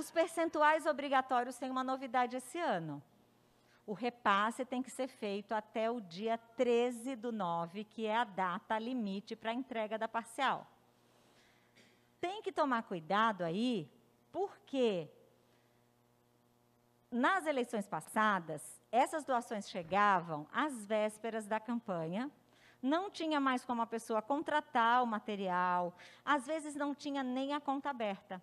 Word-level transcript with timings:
Os 0.00 0.10
percentuais 0.10 0.86
obrigatórios 0.86 1.58
têm 1.58 1.70
uma 1.70 1.84
novidade 1.84 2.34
esse 2.34 2.58
ano. 2.58 3.02
O 3.86 3.92
repasse 3.92 4.64
tem 4.64 4.82
que 4.82 4.90
ser 4.90 5.08
feito 5.08 5.52
até 5.52 5.90
o 5.90 6.00
dia 6.00 6.38
13 6.56 7.14
do 7.16 7.30
9, 7.30 7.84
que 7.84 8.06
é 8.06 8.16
a 8.16 8.24
data 8.24 8.78
limite 8.78 9.36
para 9.36 9.50
a 9.50 9.54
entrega 9.54 9.98
da 9.98 10.08
parcial. 10.08 10.66
Tem 12.18 12.40
que 12.40 12.50
tomar 12.50 12.84
cuidado 12.84 13.42
aí, 13.42 13.90
porque 14.32 15.06
nas 17.10 17.44
eleições 17.44 17.86
passadas, 17.86 18.80
essas 18.90 19.22
doações 19.22 19.68
chegavam 19.68 20.46
às 20.50 20.86
vésperas 20.86 21.46
da 21.46 21.60
campanha, 21.60 22.30
não 22.80 23.10
tinha 23.10 23.38
mais 23.38 23.66
como 23.66 23.82
a 23.82 23.86
pessoa 23.86 24.22
contratar 24.22 25.02
o 25.02 25.06
material, 25.06 25.94
às 26.24 26.46
vezes 26.46 26.74
não 26.74 26.94
tinha 26.94 27.22
nem 27.22 27.52
a 27.52 27.60
conta 27.60 27.90
aberta. 27.90 28.42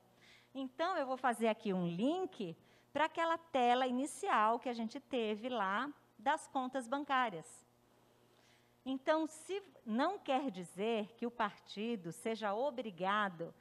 Então, 0.59 0.97
eu 0.97 1.05
vou 1.05 1.17
fazer 1.17 1.49
aqui 1.49 1.71
um 1.71 1.87
link 1.87 2.57
para 2.91 3.05
aquela 3.05 3.37
tela 3.37 3.86
inicial 3.86 4.57
que 4.57 4.68
a 4.68 4.73
gente 4.73 4.99
teve 4.99 5.49
lá 5.49 5.87
das 6.18 6.47
contas 6.47 6.87
bancárias. 6.87 7.63
Então, 8.83 9.27
se 9.27 9.61
não 9.85 10.18
quer 10.18 10.49
dizer 10.49 11.13
que 11.15 11.27
o 11.27 11.32
partido 11.32 12.11
seja 12.11 12.55
obrigado 12.55 13.54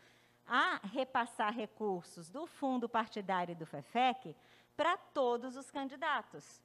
a 0.47 0.81
repassar 0.87 1.53
recursos 1.53 2.31
do 2.31 2.47
fundo 2.47 2.89
partidário 2.89 3.53
e 3.53 3.57
do 3.57 3.67
FEFEC 3.67 4.35
para 4.75 4.97
todos 4.97 5.55
os 5.55 5.71
candidatos, 5.71 6.63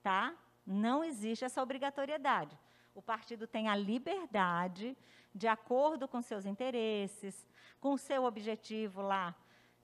tá? 0.00 0.32
Não 0.64 1.02
existe 1.02 1.44
essa 1.44 1.60
obrigatoriedade. 1.60 2.56
O 2.94 3.02
partido 3.02 3.48
tem 3.48 3.68
a 3.68 3.74
liberdade, 3.74 4.96
de 5.34 5.48
acordo 5.48 6.06
com 6.06 6.22
seus 6.22 6.46
interesses, 6.46 7.48
com 7.80 7.94
o 7.94 7.98
seu 7.98 8.22
objetivo 8.22 9.02
lá 9.02 9.34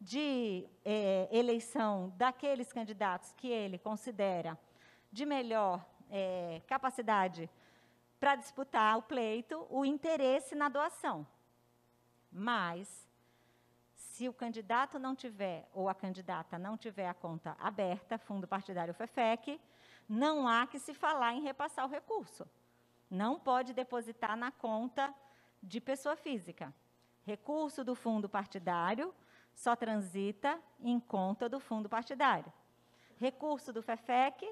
de 0.02 0.68
é, 0.84 1.28
eleição 1.30 2.12
daqueles 2.16 2.72
candidatos 2.72 3.32
que 3.34 3.46
ele 3.46 3.78
considera 3.78 4.58
de 5.12 5.24
melhor 5.24 5.86
é, 6.10 6.60
capacidade 6.66 7.48
para 8.18 8.34
disputar 8.34 8.98
o 8.98 9.02
pleito, 9.02 9.64
o 9.70 9.84
interesse 9.84 10.56
na 10.56 10.68
doação. 10.68 11.24
Mas, 12.32 13.08
se 13.94 14.28
o 14.28 14.32
candidato 14.32 14.98
não 14.98 15.14
tiver, 15.14 15.68
ou 15.72 15.88
a 15.88 15.94
candidata 15.94 16.58
não 16.58 16.76
tiver 16.76 17.06
a 17.06 17.14
conta 17.14 17.56
aberta, 17.60 18.18
fundo 18.18 18.48
partidário 18.48 18.94
FEFEC, 18.94 19.60
não 20.08 20.48
há 20.48 20.66
que 20.66 20.80
se 20.80 20.92
falar 20.92 21.32
em 21.34 21.42
repassar 21.42 21.86
o 21.86 21.90
recurso. 21.90 22.44
Não 23.08 23.38
pode 23.38 23.72
depositar 23.72 24.36
na 24.36 24.50
conta 24.50 25.14
de 25.62 25.80
pessoa 25.80 26.16
física. 26.16 26.74
Recurso 27.24 27.84
do 27.84 27.94
fundo 27.94 28.28
partidário 28.28 29.14
só 29.54 29.76
transita 29.76 30.58
em 30.80 30.98
conta 30.98 31.48
do 31.48 31.60
fundo 31.60 31.88
partidário. 31.88 32.52
Recurso 33.16 33.72
do 33.72 33.82
FEFEC 33.82 34.50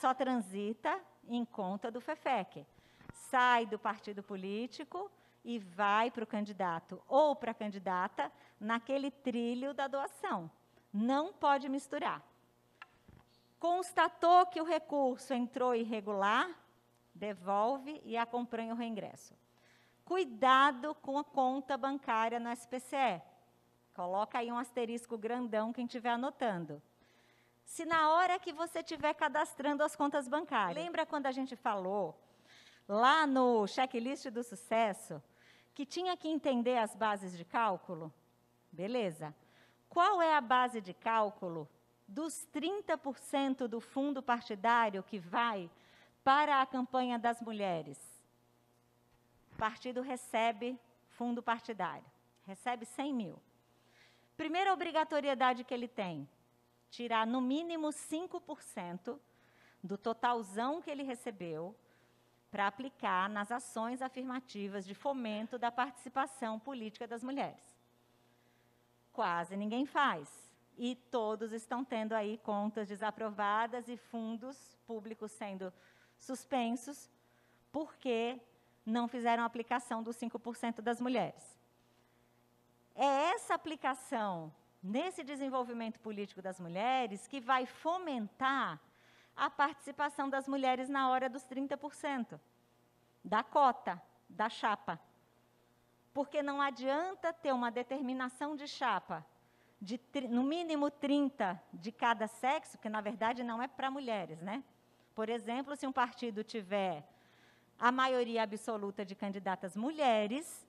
só 0.00 0.14
transita 0.14 0.98
em 1.28 1.44
conta 1.44 1.90
do 1.90 2.00
FEFEC. 2.00 2.66
Sai 3.12 3.66
do 3.66 3.78
partido 3.78 4.22
político 4.22 5.10
e 5.44 5.58
vai 5.58 6.10
para 6.10 6.24
o 6.24 6.26
candidato 6.26 7.02
ou 7.08 7.34
para 7.34 7.50
a 7.50 7.54
candidata 7.54 8.30
naquele 8.60 9.10
trilho 9.10 9.74
da 9.74 9.88
doação. 9.88 10.50
Não 10.92 11.32
pode 11.32 11.68
misturar. 11.68 12.22
Constatou 13.58 14.46
que 14.46 14.60
o 14.60 14.64
recurso 14.64 15.32
entrou 15.32 15.74
irregular, 15.74 16.50
devolve 17.14 18.00
e 18.04 18.16
acompanha 18.16 18.74
o 18.74 18.76
reingresso. 18.76 19.34
Cuidado 20.04 20.94
com 20.96 21.16
a 21.16 21.24
conta 21.24 21.76
bancária 21.76 22.38
no 22.38 22.50
SPCE. 22.50 23.22
Coloca 23.94 24.38
aí 24.38 24.50
um 24.50 24.58
asterisco 24.58 25.18
grandão 25.18 25.72
quem 25.72 25.84
estiver 25.84 26.10
anotando. 26.10 26.80
Se 27.64 27.84
na 27.84 28.10
hora 28.10 28.38
que 28.38 28.52
você 28.52 28.80
estiver 28.80 29.14
cadastrando 29.14 29.82
as 29.82 29.94
contas 29.94 30.28
bancárias, 30.28 30.82
lembra 30.82 31.06
quando 31.06 31.26
a 31.26 31.32
gente 31.32 31.56
falou 31.56 32.18
lá 32.88 33.26
no 33.26 33.66
checklist 33.66 34.26
do 34.26 34.42
sucesso 34.42 35.22
que 35.74 35.86
tinha 35.86 36.16
que 36.16 36.28
entender 36.28 36.78
as 36.78 36.94
bases 36.94 37.36
de 37.36 37.44
cálculo? 37.44 38.12
Beleza. 38.70 39.34
Qual 39.88 40.20
é 40.20 40.34
a 40.34 40.40
base 40.40 40.80
de 40.80 40.94
cálculo 40.94 41.68
dos 42.06 42.46
30% 42.52 43.66
do 43.66 43.80
fundo 43.80 44.22
partidário 44.22 45.02
que 45.02 45.18
vai 45.18 45.70
para 46.24 46.60
a 46.60 46.66
campanha 46.66 47.18
das 47.18 47.40
mulheres? 47.40 47.98
O 49.52 49.56
partido 49.56 50.00
recebe 50.00 50.78
fundo 51.10 51.42
partidário, 51.42 52.04
recebe 52.46 52.86
100 52.86 53.14
mil. 53.14 53.42
Primeira 54.36 54.72
obrigatoriedade 54.72 55.64
que 55.64 55.74
ele 55.74 55.88
tem: 55.88 56.28
tirar 56.90 57.26
no 57.26 57.40
mínimo 57.40 57.88
5% 57.88 59.18
do 59.82 59.98
totalzão 59.98 60.80
que 60.80 60.90
ele 60.90 61.02
recebeu 61.02 61.74
para 62.50 62.66
aplicar 62.66 63.30
nas 63.30 63.50
ações 63.50 64.02
afirmativas 64.02 64.84
de 64.84 64.94
fomento 64.94 65.58
da 65.58 65.72
participação 65.72 66.58
política 66.58 67.06
das 67.06 67.22
mulheres. 67.22 67.76
Quase 69.12 69.56
ninguém 69.56 69.86
faz. 69.86 70.50
E 70.76 70.94
todos 71.10 71.52
estão 71.52 71.84
tendo 71.84 72.12
aí 72.12 72.38
contas 72.38 72.88
desaprovadas 72.88 73.88
e 73.88 73.96
fundos 73.96 74.76
públicos 74.86 75.32
sendo 75.32 75.72
suspensos 76.18 77.10
porque 77.70 78.40
não 78.84 79.08
fizeram 79.08 79.44
aplicação 79.44 80.02
dos 80.02 80.16
5% 80.16 80.80
das 80.80 81.00
mulheres. 81.00 81.61
É 82.94 83.30
essa 83.34 83.54
aplicação 83.54 84.52
nesse 84.82 85.22
desenvolvimento 85.22 85.98
político 86.00 86.42
das 86.42 86.58
mulheres 86.58 87.26
que 87.26 87.40
vai 87.40 87.66
fomentar 87.66 88.80
a 89.36 89.48
participação 89.48 90.28
das 90.28 90.46
mulheres 90.46 90.88
na 90.88 91.08
hora 91.08 91.28
dos 91.28 91.44
30%, 91.44 92.38
da 93.24 93.42
cota, 93.42 94.00
da 94.28 94.48
chapa. 94.48 95.00
Porque 96.12 96.42
não 96.42 96.60
adianta 96.60 97.32
ter 97.32 97.52
uma 97.52 97.70
determinação 97.70 98.54
de 98.54 98.68
chapa 98.68 99.24
de 99.80 100.00
no 100.28 100.44
mínimo 100.44 100.90
30 100.90 101.60
de 101.72 101.90
cada 101.90 102.28
sexo, 102.28 102.78
que 102.78 102.88
na 102.88 103.00
verdade 103.00 103.42
não 103.42 103.60
é 103.60 103.66
para 103.66 103.90
mulheres, 103.90 104.40
né? 104.40 104.62
Por 105.14 105.28
exemplo, 105.28 105.74
se 105.74 105.86
um 105.86 105.92
partido 105.92 106.44
tiver 106.44 107.04
a 107.78 107.90
maioria 107.90 108.44
absoluta 108.44 109.04
de 109.04 109.16
candidatas 109.16 109.76
mulheres, 109.76 110.66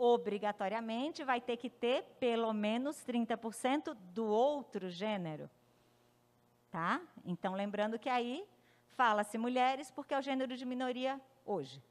obrigatoriamente 0.00 1.22
vai 1.22 1.42
ter 1.42 1.58
que 1.58 1.68
ter 1.68 2.02
pelo 2.18 2.54
menos 2.54 2.96
30% 3.04 3.94
do 4.14 4.24
outro 4.24 4.88
gênero. 4.88 5.50
Tá? 6.70 7.02
Então, 7.22 7.52
lembrando 7.52 7.98
que 7.98 8.08
aí 8.08 8.48
fala-se 8.96 9.36
mulheres 9.36 9.90
porque 9.90 10.14
é 10.14 10.18
o 10.18 10.22
gênero 10.22 10.56
de 10.56 10.64
minoria 10.64 11.20
hoje. 11.44 11.84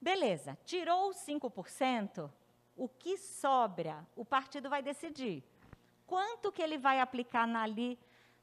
Beleza, 0.00 0.56
tirou 0.64 1.10
os 1.10 1.18
5%, 1.18 2.30
o 2.74 2.88
que 2.88 3.18
sobra, 3.18 4.06
o 4.16 4.24
partido 4.24 4.70
vai 4.70 4.82
decidir. 4.82 5.44
Quanto 6.06 6.50
que 6.50 6.62
ele 6.62 6.78
vai 6.78 7.00
aplicar 7.00 7.46
na, 7.46 7.62
ali 7.62 7.98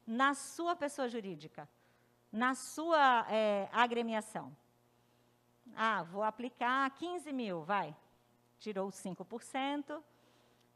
na 0.06 0.32
sua 0.32 0.76
pessoa 0.76 1.08
jurídica, 1.08 1.68
na 2.30 2.54
sua 2.54 3.26
é, 3.28 3.68
agremiação? 3.72 4.56
Ah, 5.74 6.04
vou 6.04 6.22
aplicar 6.22 6.88
15 6.90 7.32
mil, 7.32 7.64
vai 7.64 7.96
tirou 8.58 8.88
os 8.88 8.96
5%, 8.96 10.02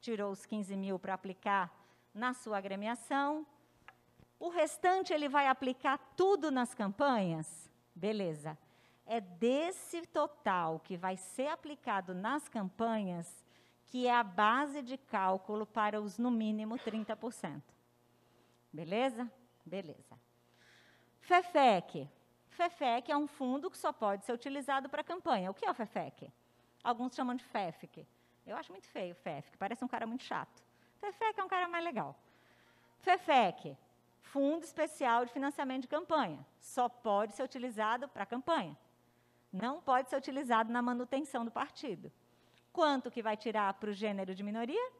tirou 0.00 0.32
os 0.32 0.44
15 0.44 0.76
mil 0.76 0.98
para 0.98 1.14
aplicar 1.14 1.72
na 2.14 2.34
sua 2.34 2.58
agremiação. 2.58 3.46
O 4.38 4.48
restante 4.48 5.12
ele 5.12 5.28
vai 5.28 5.46
aplicar 5.46 5.98
tudo 6.16 6.50
nas 6.50 6.74
campanhas? 6.74 7.70
Beleza. 7.94 8.56
É 9.04 9.20
desse 9.20 10.02
total 10.06 10.80
que 10.80 10.96
vai 10.96 11.16
ser 11.16 11.48
aplicado 11.48 12.14
nas 12.14 12.48
campanhas 12.48 13.44
que 13.88 14.06
é 14.06 14.14
a 14.14 14.22
base 14.22 14.82
de 14.82 14.96
cálculo 14.98 15.66
para 15.66 16.00
os 16.00 16.18
no 16.18 16.30
mínimo 16.30 16.76
30%. 16.76 17.62
Beleza? 18.72 19.30
Beleza. 19.64 20.18
FEFEC. 21.20 22.08
FEFEC 22.50 23.10
é 23.10 23.16
um 23.16 23.26
fundo 23.26 23.70
que 23.70 23.78
só 23.78 23.92
pode 23.92 24.24
ser 24.24 24.32
utilizado 24.32 24.88
para 24.88 25.02
campanha. 25.02 25.50
O 25.50 25.54
que 25.54 25.64
é 25.64 25.70
o 25.70 25.74
FEFEC? 25.74 26.30
Alguns 26.82 27.14
chamam 27.14 27.34
de 27.34 27.44
FEFC. 27.44 28.06
Eu 28.46 28.56
acho 28.56 28.72
muito 28.72 28.86
feio 28.88 29.14
FEFC, 29.14 29.56
parece 29.56 29.84
um 29.84 29.88
cara 29.88 30.06
muito 30.06 30.24
chato. 30.24 30.62
FEFEC 31.00 31.38
é 31.38 31.44
um 31.44 31.48
cara 31.48 31.68
mais 31.68 31.84
legal. 31.84 32.16
FEFEC, 33.00 33.76
Fundo 34.22 34.64
Especial 34.64 35.24
de 35.24 35.32
Financiamento 35.32 35.82
de 35.82 35.88
Campanha. 35.88 36.44
Só 36.60 36.88
pode 36.88 37.34
ser 37.34 37.42
utilizado 37.42 38.08
para 38.08 38.26
campanha. 38.26 38.76
Não 39.52 39.80
pode 39.80 40.10
ser 40.10 40.16
utilizado 40.16 40.72
na 40.72 40.82
manutenção 40.82 41.44
do 41.44 41.50
partido. 41.50 42.12
Quanto 42.72 43.10
que 43.10 43.22
vai 43.22 43.36
tirar 43.36 43.72
para 43.74 43.90
o 43.90 43.92
gênero 43.92 44.34
de 44.34 44.42
minoria? 44.42 44.92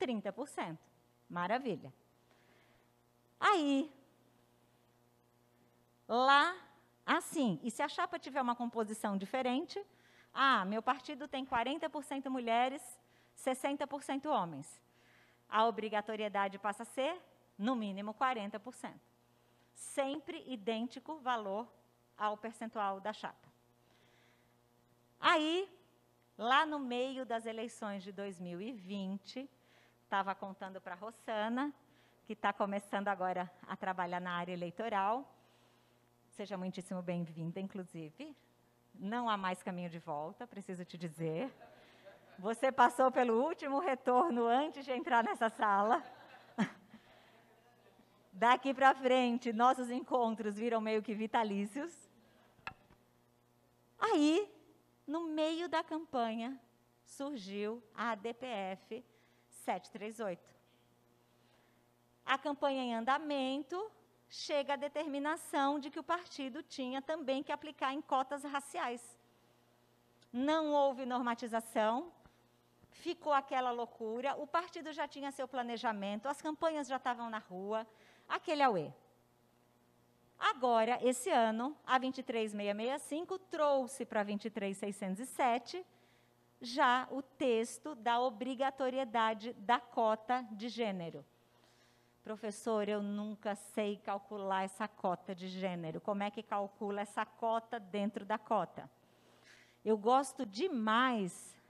30%. 0.00 0.78
Maravilha. 1.28 1.92
Aí, 3.38 3.90
lá, 6.06 6.54
assim, 7.06 7.58
e 7.62 7.70
se 7.70 7.82
a 7.82 7.88
chapa 7.88 8.18
tiver 8.18 8.40
uma 8.40 8.54
composição 8.54 9.16
diferente, 9.16 9.84
ah, 10.32 10.64
meu 10.64 10.82
partido 10.82 11.28
tem 11.28 11.44
40% 11.44 12.28
mulheres, 12.28 12.82
60% 13.36 14.26
homens. 14.26 14.80
a 15.48 15.66
obrigatoriedade 15.66 16.58
passa 16.58 16.82
a 16.82 16.86
ser, 16.86 17.20
no 17.58 17.76
mínimo, 17.76 18.14
40%. 18.14 18.94
Sempre 19.74 20.42
idêntico 20.46 21.18
valor 21.18 21.70
ao 22.16 22.36
percentual 22.38 23.00
da 23.00 23.12
chapa. 23.12 23.52
Aí, 25.20 25.68
lá 26.38 26.64
no 26.64 26.78
meio 26.78 27.26
das 27.26 27.44
eleições 27.44 28.02
de 28.02 28.12
2020, 28.12 29.48
estava 30.02 30.34
contando 30.34 30.80
para 30.80 30.94
a 30.94 30.96
Rossana, 30.96 31.72
que 32.24 32.32
está 32.32 32.52
começando 32.52 33.08
agora 33.08 33.50
a 33.66 33.76
trabalhar 33.76 34.20
na 34.20 34.32
área 34.32 34.52
eleitoral. 34.52 35.30
Seja 36.30 36.56
muitíssimo 36.56 37.02
bem-vinda, 37.02 37.60
inclusive. 37.60 38.34
Não 38.94 39.28
há 39.28 39.36
mais 39.36 39.62
caminho 39.62 39.90
de 39.90 39.98
volta, 39.98 40.46
preciso 40.46 40.84
te 40.84 40.96
dizer. 40.96 41.52
Você 42.38 42.72
passou 42.72 43.10
pelo 43.10 43.42
último 43.44 43.78
retorno 43.78 44.46
antes 44.46 44.84
de 44.84 44.92
entrar 44.92 45.22
nessa 45.22 45.48
sala. 45.48 46.02
Daqui 48.32 48.72
para 48.72 48.94
frente, 48.94 49.52
nossos 49.52 49.90
encontros 49.90 50.56
viram 50.56 50.80
meio 50.80 51.02
que 51.02 51.14
vitalícios. 51.14 51.92
Aí, 53.98 54.50
no 55.06 55.28
meio 55.28 55.68
da 55.68 55.82
campanha, 55.84 56.60
surgiu 57.04 57.82
a 57.94 58.10
ADPF 58.10 59.04
738. 59.48 60.52
A 62.24 62.38
campanha 62.38 62.82
em 62.82 62.94
andamento, 62.94 63.90
chega 64.32 64.72
a 64.72 64.76
determinação 64.76 65.78
de 65.78 65.90
que 65.90 66.00
o 66.00 66.02
partido 66.02 66.62
tinha 66.62 67.02
também 67.02 67.42
que 67.42 67.52
aplicar 67.52 67.92
em 67.92 68.00
cotas 68.00 68.42
raciais. 68.42 69.02
Não 70.32 70.72
houve 70.72 71.04
normatização, 71.04 72.10
ficou 72.88 73.34
aquela 73.34 73.70
loucura, 73.70 74.34
o 74.36 74.46
partido 74.46 74.90
já 74.90 75.06
tinha 75.06 75.30
seu 75.30 75.46
planejamento, 75.46 76.28
as 76.28 76.40
campanhas 76.40 76.88
já 76.88 76.96
estavam 76.96 77.28
na 77.28 77.38
rua, 77.38 77.86
aquele 78.26 78.62
auê. 78.62 78.90
Agora, 80.38 80.98
esse 81.02 81.28
ano, 81.28 81.76
a 81.86 81.98
23665 81.98 83.38
trouxe 83.38 84.06
para 84.06 84.22
23607 84.24 85.84
já 86.58 87.06
o 87.10 87.20
texto 87.20 87.94
da 87.94 88.18
obrigatoriedade 88.18 89.52
da 89.52 89.78
cota 89.78 90.40
de 90.52 90.70
gênero. 90.70 91.22
Professor, 92.22 92.88
eu 92.88 93.02
nunca 93.02 93.56
sei 93.56 93.96
calcular 93.96 94.62
essa 94.62 94.86
cota 94.86 95.34
de 95.34 95.48
gênero. 95.48 96.00
Como 96.00 96.22
é 96.22 96.30
que 96.30 96.42
calcula 96.42 97.00
essa 97.00 97.26
cota 97.26 97.80
dentro 97.80 98.24
da 98.24 98.38
cota? 98.38 98.88
Eu 99.84 99.98
gosto 99.98 100.46
demais, 100.46 101.60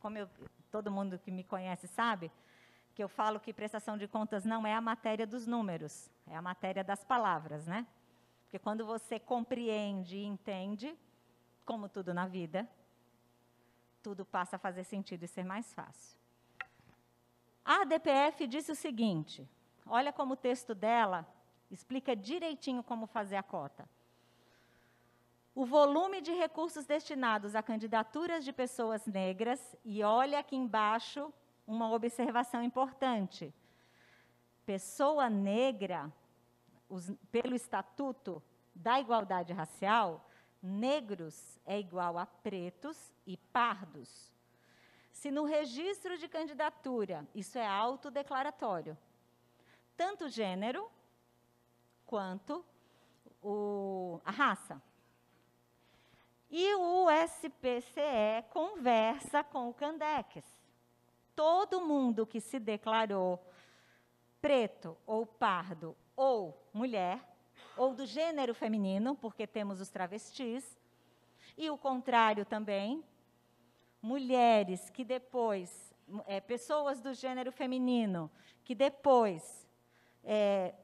como 0.00 0.16
eu, 0.16 0.28
todo 0.70 0.90
mundo 0.90 1.18
que 1.18 1.30
me 1.30 1.44
conhece 1.44 1.86
sabe, 1.86 2.32
que 2.94 3.04
eu 3.04 3.08
falo 3.08 3.38
que 3.38 3.52
prestação 3.52 3.98
de 3.98 4.08
contas 4.08 4.46
não 4.46 4.66
é 4.66 4.74
a 4.74 4.80
matéria 4.80 5.26
dos 5.26 5.46
números, 5.46 6.10
é 6.26 6.34
a 6.34 6.40
matéria 6.40 6.82
das 6.82 7.04
palavras, 7.04 7.66
né? 7.66 7.86
Porque 8.44 8.58
quando 8.58 8.86
você 8.86 9.20
compreende 9.20 10.16
e 10.16 10.24
entende, 10.24 10.96
como 11.66 11.86
tudo 11.86 12.14
na 12.14 12.26
vida, 12.26 12.66
tudo 14.02 14.24
passa 14.24 14.56
a 14.56 14.58
fazer 14.58 14.84
sentido 14.84 15.24
e 15.24 15.28
ser 15.28 15.44
mais 15.44 15.74
fácil. 15.74 16.18
A 17.62 17.84
DPF 17.84 18.46
disse 18.46 18.72
o 18.72 18.74
seguinte: 18.74 19.46
Olha 19.88 20.12
como 20.12 20.34
o 20.34 20.36
texto 20.36 20.74
dela 20.74 21.26
explica 21.70 22.14
direitinho 22.14 22.82
como 22.82 23.06
fazer 23.06 23.36
a 23.36 23.42
cota. 23.42 23.88
O 25.54 25.64
volume 25.64 26.20
de 26.20 26.32
recursos 26.32 26.84
destinados 26.84 27.56
a 27.56 27.62
candidaturas 27.62 28.44
de 28.44 28.52
pessoas 28.52 29.06
negras, 29.06 29.76
e 29.84 30.02
olha 30.04 30.38
aqui 30.38 30.54
embaixo 30.54 31.32
uma 31.66 31.90
observação 31.90 32.62
importante. 32.62 33.52
Pessoa 34.64 35.28
negra, 35.28 36.12
os, 36.88 37.10
pelo 37.32 37.54
Estatuto 37.54 38.42
da 38.74 39.00
Igualdade 39.00 39.52
Racial, 39.52 40.28
negros 40.62 41.58
é 41.64 41.78
igual 41.78 42.18
a 42.18 42.26
pretos 42.26 43.12
e 43.26 43.36
pardos. 43.36 44.32
Se 45.10 45.30
no 45.30 45.44
registro 45.44 46.16
de 46.16 46.28
candidatura 46.28 47.26
isso 47.34 47.58
é 47.58 47.66
autodeclaratório, 47.66 48.96
tanto 49.98 50.26
o 50.26 50.28
gênero 50.28 50.88
quanto 52.06 52.64
o, 53.42 54.20
a 54.24 54.30
raça. 54.30 54.80
E 56.48 56.72
o 56.76 57.08
SPCE 57.10 58.44
conversa 58.50 59.42
com 59.42 59.68
o 59.68 59.74
Candex. 59.74 60.44
Todo 61.34 61.80
mundo 61.80 62.24
que 62.24 62.40
se 62.40 62.60
declarou 62.60 63.44
preto 64.40 64.96
ou 65.04 65.26
pardo 65.26 65.96
ou 66.16 66.64
mulher, 66.72 67.20
ou 67.76 67.92
do 67.92 68.06
gênero 68.06 68.54
feminino, 68.54 69.16
porque 69.16 69.48
temos 69.48 69.80
os 69.80 69.90
travestis, 69.90 70.78
e 71.56 71.68
o 71.70 71.76
contrário 71.76 72.44
também, 72.44 73.04
mulheres 74.00 74.90
que 74.90 75.04
depois, 75.04 75.92
é, 76.26 76.40
pessoas 76.40 77.00
do 77.00 77.12
gênero 77.12 77.50
feminino, 77.50 78.30
que 78.64 78.76
depois 78.76 79.67
é, 80.30 80.74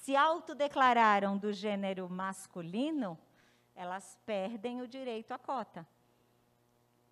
se 0.00 0.16
autodeclararam 0.16 1.36
do 1.36 1.52
gênero 1.52 2.08
masculino, 2.08 3.18
elas 3.74 4.18
perdem 4.24 4.80
o 4.80 4.88
direito 4.88 5.32
à 5.32 5.38
cota. 5.38 5.86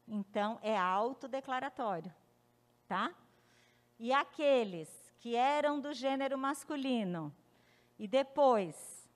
Então, 0.09 0.59
é 0.62 0.77
autodeclaratório, 0.77 2.11
tá? 2.89 3.15
E 3.99 4.11
aqueles 4.11 4.89
que 5.19 5.37
eram 5.37 5.79
do 5.79 5.93
gênero 5.93 6.39
masculino 6.39 7.31
e 7.99 8.09
depois 8.09 9.06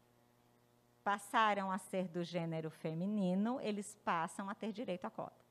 passaram 1.03 1.73
a 1.73 1.79
ser 1.79 2.09
do 2.09 2.23
gênero 2.23 2.69
feminino, 2.69 3.59
eles 3.63 3.97
passam 4.05 4.51
a 4.51 4.55
ter 4.55 4.71
direito 4.71 5.07
à 5.07 5.11
cota. 5.11 5.43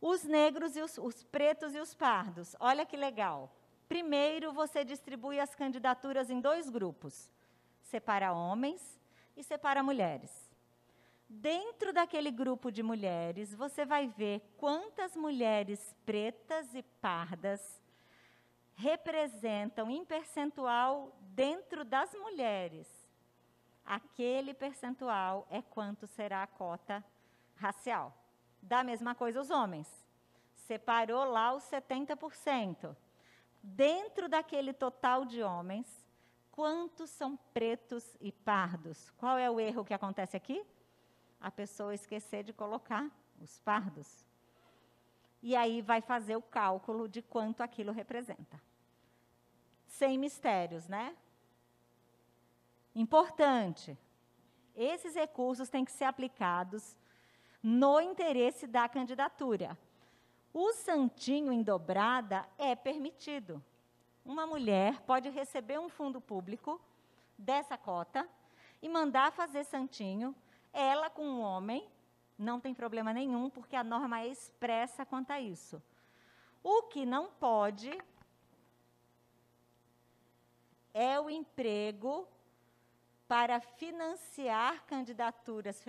Os 0.00 0.22
negros 0.22 0.76
e 0.76 0.80
os, 0.80 0.96
os 0.98 1.24
pretos 1.24 1.74
e 1.74 1.80
os 1.80 1.94
pardos, 1.94 2.54
olha 2.60 2.86
que 2.86 2.96
legal. 2.96 3.50
Primeiro, 3.88 4.52
você 4.52 4.84
distribui 4.84 5.40
as 5.40 5.54
candidaturas 5.54 6.28
em 6.30 6.40
dois 6.40 6.68
grupos: 6.68 7.30
separa 7.80 8.32
homens 8.32 9.00
e 9.36 9.42
separa 9.42 9.82
mulheres. 9.82 10.30
Dentro 11.28 11.92
daquele 11.92 12.30
grupo 12.30 12.70
de 12.70 12.82
mulheres, 12.82 13.54
você 13.54 13.84
vai 13.84 14.06
ver 14.06 14.40
quantas 14.56 15.16
mulheres 15.16 15.94
pretas 16.04 16.74
e 16.74 16.82
pardas 16.82 17.82
representam 18.74 19.90
em 19.90 20.04
percentual 20.04 21.14
dentro 21.20 21.84
das 21.84 22.14
mulheres. 22.14 22.86
Aquele 23.84 24.54
percentual 24.54 25.46
é 25.50 25.60
quanto 25.60 26.06
será 26.06 26.42
a 26.42 26.46
cota 26.46 27.04
racial. 27.56 28.14
Da 28.62 28.84
mesma 28.84 29.14
coisa 29.14 29.40
os 29.40 29.50
homens. 29.50 29.88
Separou 30.54 31.24
lá 31.24 31.54
os 31.54 31.64
70% 31.64 32.94
dentro 33.62 34.28
daquele 34.28 34.72
total 34.72 35.24
de 35.24 35.42
homens, 35.42 35.86
quantos 36.50 37.10
são 37.10 37.36
pretos 37.52 38.16
e 38.20 38.32
pardos? 38.32 39.10
Qual 39.18 39.38
é 39.38 39.50
o 39.50 39.60
erro 39.60 39.84
que 39.84 39.94
acontece 39.94 40.36
aqui? 40.36 40.64
A 41.40 41.50
pessoa 41.50 41.94
esquecer 41.94 42.42
de 42.42 42.52
colocar 42.52 43.10
os 43.40 43.58
pardos. 43.60 44.26
E 45.42 45.54
aí 45.54 45.80
vai 45.80 46.00
fazer 46.00 46.36
o 46.36 46.42
cálculo 46.42 47.08
de 47.08 47.22
quanto 47.22 47.62
aquilo 47.62 47.92
representa. 47.92 48.60
Sem 49.86 50.18
mistérios, 50.18 50.88
né? 50.88 51.16
Importante. 52.94 53.96
Esses 54.74 55.14
recursos 55.14 55.68
têm 55.68 55.84
que 55.84 55.92
ser 55.92 56.04
aplicados 56.04 56.96
no 57.62 58.00
interesse 58.00 58.66
da 58.66 58.88
candidatura. 58.88 59.78
O 60.60 60.72
santinho 60.72 61.52
em 61.52 61.62
dobrada 61.62 62.44
é 62.58 62.74
permitido. 62.74 63.62
Uma 64.24 64.44
mulher 64.44 65.00
pode 65.02 65.28
receber 65.28 65.78
um 65.78 65.88
fundo 65.88 66.20
público 66.20 66.80
dessa 67.38 67.78
cota 67.78 68.28
e 68.82 68.88
mandar 68.88 69.30
fazer 69.30 69.62
santinho, 69.62 70.34
ela 70.72 71.08
com 71.08 71.24
um 71.24 71.40
homem, 71.42 71.88
não 72.36 72.58
tem 72.58 72.74
problema 72.74 73.12
nenhum, 73.12 73.48
porque 73.48 73.76
a 73.76 73.84
norma 73.84 74.18
é 74.22 74.26
expressa 74.26 75.06
quanto 75.06 75.30
a 75.30 75.40
isso. 75.40 75.80
O 76.60 76.82
que 76.88 77.06
não 77.06 77.30
pode 77.30 77.96
é 80.92 81.20
o 81.20 81.30
emprego 81.30 82.26
para 83.28 83.60
financiar 83.60 84.84
candidaturas 84.86 85.80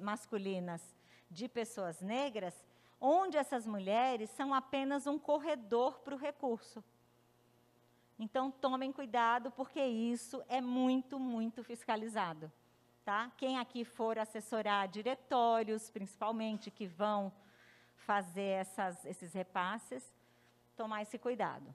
masculinas 0.00 0.94
de 1.28 1.48
pessoas 1.48 2.00
negras 2.00 2.54
onde 3.00 3.36
essas 3.36 3.66
mulheres 3.66 4.30
são 4.30 4.54
apenas 4.54 5.06
um 5.06 5.18
corredor 5.18 6.00
para 6.00 6.14
o 6.14 6.18
recurso. 6.18 6.82
Então, 8.18 8.50
tomem 8.50 8.92
cuidado, 8.92 9.50
porque 9.50 9.82
isso 9.84 10.42
é 10.48 10.60
muito, 10.60 11.18
muito 11.18 11.62
fiscalizado. 11.62 12.50
Tá? 13.04 13.30
Quem 13.36 13.58
aqui 13.58 13.84
for 13.84 14.18
assessorar 14.18 14.88
diretórios, 14.88 15.90
principalmente, 15.90 16.70
que 16.70 16.86
vão 16.86 17.32
fazer 17.94 18.60
essas, 18.60 19.04
esses 19.04 19.32
repasses, 19.32 20.14
tomar 20.76 21.02
esse 21.02 21.18
cuidado. 21.18 21.74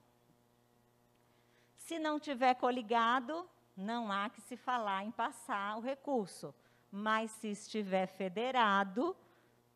Se 1.75 1.99
não 1.99 2.19
tiver 2.19 2.55
coligado, 2.55 3.47
não 3.75 4.11
há 4.11 4.29
que 4.29 4.41
se 4.41 4.57
falar 4.57 5.03
em 5.03 5.11
passar 5.11 5.77
o 5.77 5.81
recurso. 5.81 6.53
Mas 6.91 7.31
se 7.31 7.49
estiver 7.49 8.07
federado, 8.07 9.15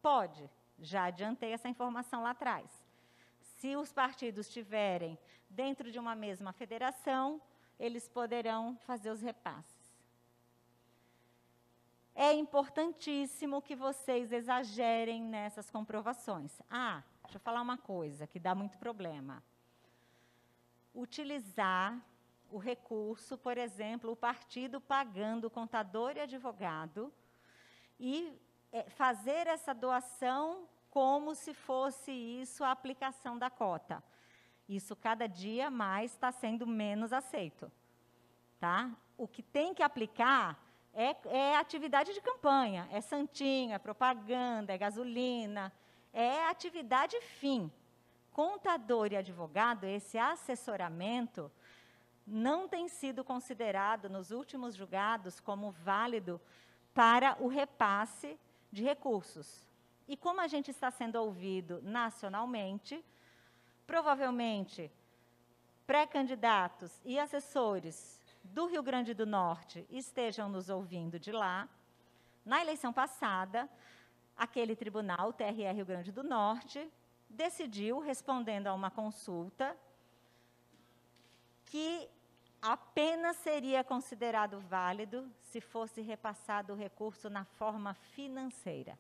pode. 0.02 0.50
Já 0.80 1.06
adiantei 1.06 1.52
essa 1.52 1.70
informação 1.70 2.24
lá 2.24 2.32
atrás. 2.32 2.70
Se 3.58 3.76
os 3.76 3.92
partidos 3.92 4.48
estiverem 4.48 5.18
dentro 5.50 5.92
de 5.92 5.98
uma 5.98 6.16
mesma 6.16 6.52
federação, 6.52 7.42
eles 7.80 8.08
poderão 8.08 8.78
fazer 8.86 9.10
os 9.10 9.22
repasses. 9.22 9.86
É 12.14 12.32
importantíssimo 12.32 13.62
que 13.62 13.76
vocês 13.76 14.32
exagerem 14.32 15.22
nessas 15.22 15.70
comprovações. 15.70 16.62
Ah, 16.70 17.04
deixa 17.24 17.38
eu 17.38 17.42
falar 17.42 17.62
uma 17.62 17.78
coisa 17.78 18.26
que 18.26 18.40
dá 18.40 18.56
muito 18.56 18.78
problema. 18.78 19.44
Utilizar 20.94 22.02
o 22.50 22.58
recurso, 22.58 23.38
por 23.38 23.58
exemplo, 23.58 24.12
o 24.12 24.16
partido 24.16 24.80
pagando 24.80 25.50
contador 25.50 26.16
e 26.16 26.22
advogado 26.22 27.12
e 28.00 28.32
é, 28.76 28.84
fazer 28.90 29.48
essa 29.48 29.74
doação 29.74 30.68
como 30.90 31.34
se 31.34 31.54
fosse 31.54 32.12
isso 32.12 32.62
a 32.62 32.72
aplicação 32.72 33.38
da 33.38 33.50
cota. 33.50 34.04
Isso 34.68 34.98
cada 34.98 35.28
dia 35.28 35.72
mais 35.72 36.12
está 36.12 36.30
sendo 36.30 36.68
menos 36.68 37.14
aceito. 37.14 37.72
Tá? 38.60 38.92
O 39.18 39.30
que 39.30 39.42
tem 39.42 39.74
que 39.74 39.82
aplicar 39.82 40.62
é, 40.94 41.16
é 41.28 41.56
atividade 41.56 42.14
de 42.14 42.20
campanha, 42.20 42.86
é 42.92 43.00
santinho, 43.00 43.74
é 43.74 43.80
propaganda, 43.80 44.74
é 44.74 44.78
gasolina, 44.78 45.72
é 46.12 46.46
atividade 46.50 47.18
fim. 47.22 47.72
Contador 48.34 49.14
e 49.14 49.16
advogado, 49.16 49.86
esse 49.86 50.18
assessoramento, 50.18 51.50
não 52.28 52.68
tem 52.68 52.90
sido 52.90 53.24
considerado 53.24 54.10
nos 54.10 54.32
últimos 54.32 54.76
julgados 54.76 55.40
como 55.40 55.72
válido 55.72 56.42
para 56.94 57.38
o 57.40 57.48
repasse 57.48 58.38
de 58.72 58.84
recursos. 58.84 59.66
E 60.08 60.16
como 60.16 60.42
a 60.42 60.48
gente 60.48 60.72
está 60.72 60.92
sendo 60.92 61.16
ouvido 61.16 61.82
nacionalmente, 61.82 63.04
provavelmente 63.88 64.92
pré-candidatos 65.86 67.00
e 67.04 67.20
assessores 67.20 68.20
do 68.44 68.68
Rio 68.68 68.84
Grande 68.84 69.14
do 69.14 69.26
Norte 69.26 69.86
estejam 69.90 70.50
nos 70.50 70.70
ouvindo 70.70 71.20
de 71.20 71.32
lá. 71.32 71.68
Na 72.46 72.62
eleição 72.62 72.94
passada, 72.94 73.70
aquele 74.38 74.76
tribunal, 74.76 75.30
o 75.30 75.34
TRE 75.34 75.72
Rio 75.72 75.86
Grande 75.86 76.12
do 76.12 76.24
Norte, 76.24 76.92
decidiu, 77.30 78.00
respondendo 78.00 78.68
a 78.68 78.74
uma 78.74 78.92
consulta, 78.92 79.76
que 81.66 82.08
apenas 82.66 83.38
seria 83.38 83.84
considerado 83.84 84.60
válido 84.60 85.30
se 85.42 85.62
fosse 85.62 86.02
repassado 86.02 86.74
o 86.74 86.76
recurso 86.76 87.30
na 87.30 87.46
forma 87.46 87.94
financeira. 87.94 88.98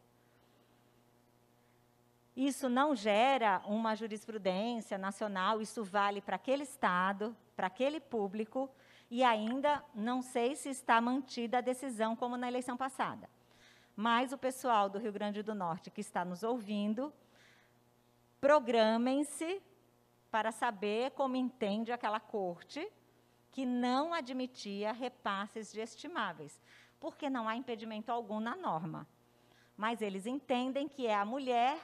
Isso 2.35 2.67
não 2.69 2.95
gera 2.95 3.61
uma 3.65 3.95
jurisprudência 3.95 4.97
nacional, 4.97 5.61
isso 5.61 5.83
vale 5.83 6.21
para 6.21 6.35
aquele 6.35 6.63
Estado, 6.63 7.35
para 7.55 7.67
aquele 7.67 7.99
público, 7.99 8.69
e 9.09 9.23
ainda 9.23 9.83
não 9.93 10.21
sei 10.21 10.55
se 10.55 10.69
está 10.69 10.99
mantida 10.99 11.59
a 11.59 11.61
decisão 11.61 12.15
como 12.15 12.35
na 12.35 12.47
eleição 12.47 12.75
passada. 12.75 13.29
Mas 13.95 14.33
o 14.33 14.37
pessoal 14.37 14.89
do 14.89 14.99
Rio 14.99 15.13
Grande 15.13 15.41
do 15.41 15.55
Norte 15.55 15.89
que 15.89 16.01
está 16.01 16.25
nos 16.25 16.43
ouvindo, 16.43 17.13
programem-se 18.41 19.61
para 20.29 20.51
saber 20.51 21.11
como 21.11 21.37
entende 21.37 21.93
aquela 21.93 22.19
corte 22.19 22.85
que 23.55 23.65
não 23.65 24.13
admitia 24.13 24.91
repasses 24.91 25.71
de 25.71 25.79
estimáveis, 25.79 26.61
porque 26.99 27.29
não 27.29 27.47
há 27.47 27.55
impedimento 27.55 28.11
algum 28.11 28.41
na 28.41 28.53
norma. 28.53 29.07
Mas 29.77 30.01
eles 30.01 30.25
entendem 30.25 30.89
que 30.89 31.07
é 31.07 31.15
a 31.15 31.23
mulher 31.23 31.79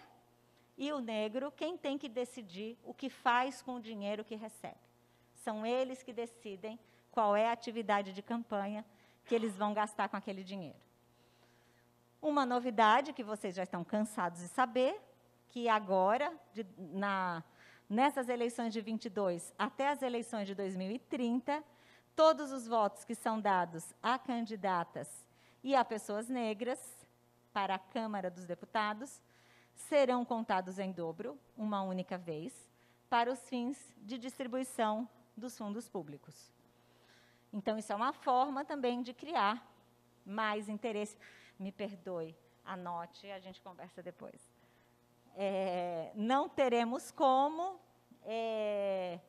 e 0.77 0.91
o 0.91 0.99
negro 0.99 1.49
quem 1.49 1.77
tem 1.77 1.97
que 1.97 2.09
decidir 2.09 2.77
o 2.83 2.93
que 2.93 3.09
faz 3.09 3.61
com 3.61 3.75
o 3.75 3.79
dinheiro 3.79 4.25
que 4.25 4.35
recebe. 4.35 4.75
São 5.33 5.65
eles 5.65 6.03
que 6.03 6.11
decidem 6.11 6.77
qual 7.09 7.37
é 7.37 7.47
a 7.47 7.53
atividade 7.53 8.11
de 8.11 8.21
campanha 8.21 8.83
que 9.23 9.33
eles 9.33 9.55
vão 9.55 9.73
gastar 9.73 10.09
com 10.09 10.17
aquele 10.17 10.43
dinheiro. 10.43 10.81
Uma 12.21 12.45
novidade 12.45 13.13
que 13.13 13.23
vocês 13.23 13.55
já 13.55 13.63
estão 13.63 13.81
cansados 13.85 14.41
de 14.41 14.49
saber, 14.49 15.01
que 15.47 15.69
agora, 15.69 16.37
de, 16.53 16.65
na 16.77 17.41
nessas 17.91 18.29
eleições 18.29 18.71
de 18.71 18.79
22 18.79 19.53
até 19.59 19.89
as 19.89 20.01
eleições 20.01 20.47
de 20.47 20.55
2030, 20.55 21.61
todos 22.15 22.53
os 22.53 22.65
votos 22.65 23.03
que 23.03 23.13
são 23.13 23.37
dados 23.37 23.93
a 24.01 24.17
candidatas 24.17 25.25
e 25.61 25.75
a 25.75 25.83
pessoas 25.83 26.29
negras 26.29 26.79
para 27.51 27.75
a 27.75 27.79
Câmara 27.79 28.31
dos 28.31 28.45
Deputados 28.45 29.21
serão 29.75 30.23
contados 30.23 30.79
em 30.79 30.93
dobro, 30.93 31.37
uma 31.57 31.81
única 31.81 32.17
vez, 32.17 32.53
para 33.09 33.29
os 33.29 33.49
fins 33.49 33.77
de 33.97 34.17
distribuição 34.17 35.07
dos 35.35 35.57
fundos 35.57 35.89
públicos. 35.89 36.49
Então, 37.51 37.77
isso 37.77 37.91
é 37.91 37.95
uma 37.95 38.13
forma 38.13 38.63
também 38.63 39.01
de 39.01 39.13
criar 39.13 39.69
mais 40.25 40.69
interesse. 40.69 41.17
Me 41.59 41.73
perdoe, 41.73 42.33
anote, 42.63 43.29
a 43.29 43.39
gente 43.39 43.61
conversa 43.61 44.01
depois 44.01 44.50
é, 45.35 46.11
não 46.15 46.49
teremos 46.49 47.11
como. 47.11 47.79
É, 48.23 49.19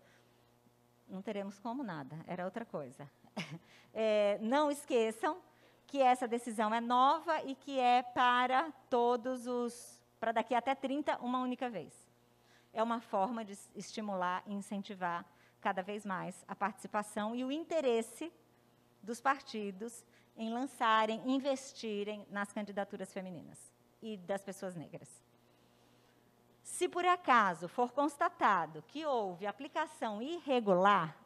não 1.09 1.23
teremos 1.23 1.59
como 1.59 1.83
nada, 1.83 2.19
era 2.27 2.45
outra 2.45 2.65
coisa. 2.65 3.11
É, 3.95 4.39
não 4.41 4.71
esqueçam 4.71 5.37
que 5.87 6.01
essa 6.01 6.27
decisão 6.27 6.73
é 6.73 6.81
nova 6.81 7.43
e 7.43 7.55
que 7.55 7.79
é 7.79 8.03
para 8.03 8.73
todos 8.89 9.47
os. 9.47 10.03
para 10.19 10.33
daqui 10.33 10.55
até 10.55 10.75
30, 10.75 11.19
uma 11.19 11.41
única 11.43 11.69
vez. 11.69 12.09
É 12.73 12.83
uma 12.83 13.03
forma 13.03 13.45
de 13.45 13.53
estimular 13.77 14.43
e 14.47 14.55
incentivar 14.55 15.27
cada 15.61 15.83
vez 15.83 16.07
mais 16.07 16.43
a 16.49 16.57
participação 16.57 17.37
e 17.37 17.45
o 17.45 17.53
interesse 17.53 18.33
dos 19.03 19.21
partidos 19.21 20.03
em 20.37 20.51
lançarem, 20.51 21.21
investirem 21.27 22.27
nas 22.31 22.51
candidaturas 22.51 23.13
femininas 23.13 23.73
e 24.01 24.17
das 24.17 24.43
pessoas 24.43 24.75
negras. 24.75 25.22
Se 26.83 26.89
por 26.89 27.07
acaso 27.07 27.69
for 27.69 27.93
constatado 27.93 28.83
que 28.89 29.07
houve 29.07 29.47
aplicação 29.47 30.21
irregular, 30.21 31.17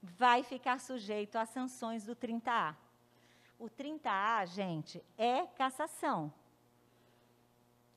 vai 0.00 0.42
ficar 0.42 0.80
sujeito 0.80 1.36
às 1.36 1.50
sanções 1.50 2.06
do 2.06 2.16
30A. 2.16 2.74
O 3.58 3.68
30A, 3.68 4.46
gente, 4.46 5.04
é 5.18 5.42
cassação. 5.48 6.32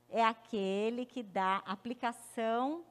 É 0.10 0.22
aquele 0.22 1.06
que 1.06 1.24
dá 1.24 1.64
aplicação, 1.66 2.84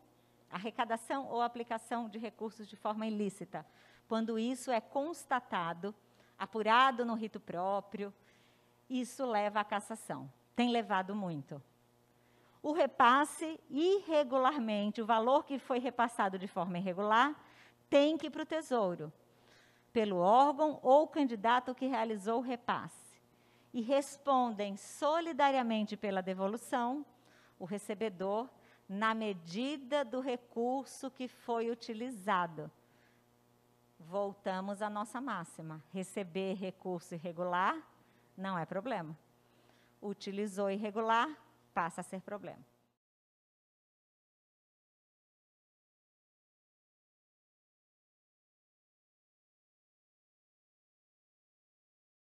arrecadação 0.50 1.26
ou 1.26 1.42
aplicação 1.42 2.08
de 2.08 2.18
recursos 2.18 2.66
de 2.66 2.76
forma 2.76 3.06
ilícita. 3.06 3.66
Quando 4.08 4.38
isso 4.38 4.70
é 4.70 4.80
constatado, 4.80 5.94
apurado 6.38 7.04
no 7.04 7.12
rito 7.12 7.38
próprio, 7.38 8.10
isso 8.88 9.26
leva 9.26 9.60
à 9.60 9.64
cassação. 9.64 10.32
Tem 10.56 10.70
levado 10.70 11.14
muito 11.14 11.62
o 12.62 12.72
repasse 12.72 13.58
irregularmente, 13.70 15.00
o 15.00 15.06
valor 15.06 15.44
que 15.44 15.58
foi 15.58 15.78
repassado 15.78 16.38
de 16.38 16.48
forma 16.48 16.78
irregular, 16.78 17.34
tem 17.88 18.16
que 18.18 18.26
ir 18.26 18.30
para 18.30 18.42
o 18.42 18.46
Tesouro, 18.46 19.12
pelo 19.92 20.16
órgão 20.18 20.78
ou 20.82 21.06
candidato 21.06 21.74
que 21.74 21.86
realizou 21.86 22.38
o 22.38 22.42
repasse. 22.42 23.18
E 23.72 23.80
respondem 23.80 24.76
solidariamente 24.76 25.96
pela 25.96 26.22
devolução 26.22 27.04
o 27.58 27.64
recebedor 27.64 28.48
na 28.88 29.14
medida 29.14 30.04
do 30.04 30.20
recurso 30.20 31.10
que 31.10 31.28
foi 31.28 31.70
utilizado. 31.70 32.70
Voltamos 33.98 34.80
à 34.80 34.88
nossa 34.88 35.20
máxima: 35.20 35.82
receber 35.92 36.54
recurso 36.54 37.14
irregular 37.14 37.76
não 38.36 38.58
é 38.58 38.64
problema. 38.64 39.16
Utilizou 40.00 40.70
irregular, 40.70 41.28
passa 41.78 42.00
a 42.00 42.04
ser 42.04 42.20
problema. 42.20 42.64